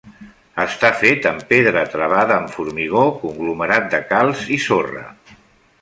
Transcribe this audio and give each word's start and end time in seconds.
Està 0.61 0.89
fet 1.01 1.27
amb 1.31 1.43
pedra 1.51 1.83
travada 1.97 2.39
amb 2.39 2.51
formigó, 2.55 3.05
conglomerat 3.27 3.87
de 3.95 4.01
calç 4.15 4.45
i 4.57 4.63
sorra. 4.69 5.07